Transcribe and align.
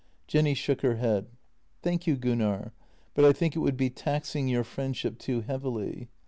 Jenny 0.25 0.55
shook 0.55 0.81
her 0.81 0.95
head:" 0.95 1.27
Thank 1.83 2.07
you, 2.07 2.15
Gunnar— 2.15 2.73
but 3.13 3.23
I 3.23 3.33
think 3.33 3.55
it 3.55 3.59
would 3.59 3.77
be 3.77 3.91
taxing 3.91 4.47
your 4.47 4.63
friendship 4.63 5.19
too 5.19 5.41
heavily." 5.41 6.09